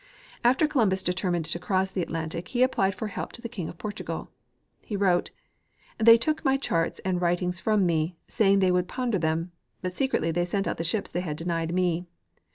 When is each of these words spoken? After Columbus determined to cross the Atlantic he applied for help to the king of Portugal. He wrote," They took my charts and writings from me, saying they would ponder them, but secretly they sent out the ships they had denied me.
After 0.43 0.65
Columbus 0.67 1.03
determined 1.03 1.45
to 1.45 1.59
cross 1.59 1.91
the 1.91 2.01
Atlantic 2.01 2.47
he 2.47 2.63
applied 2.63 2.95
for 2.95 3.09
help 3.09 3.31
to 3.33 3.41
the 3.43 3.47
king 3.47 3.69
of 3.69 3.77
Portugal. 3.77 4.31
He 4.83 4.95
wrote," 4.95 5.29
They 5.99 6.17
took 6.17 6.43
my 6.43 6.57
charts 6.57 6.97
and 7.05 7.21
writings 7.21 7.59
from 7.59 7.85
me, 7.85 8.17
saying 8.27 8.61
they 8.61 8.71
would 8.71 8.87
ponder 8.87 9.19
them, 9.19 9.51
but 9.83 9.95
secretly 9.95 10.31
they 10.31 10.43
sent 10.45 10.67
out 10.67 10.77
the 10.77 10.83
ships 10.83 11.11
they 11.11 11.21
had 11.21 11.37
denied 11.37 11.71
me. 11.71 12.07